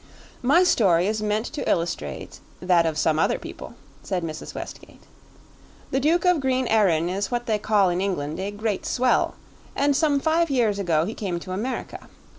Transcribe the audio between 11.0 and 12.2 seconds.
he came to America.